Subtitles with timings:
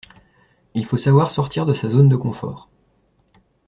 [0.73, 2.69] Il faut savoir sortir de sa zone de confort.